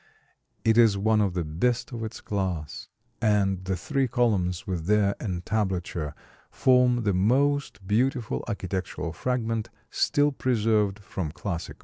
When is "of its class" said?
1.91-2.89